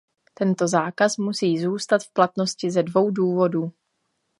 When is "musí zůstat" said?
1.17-2.03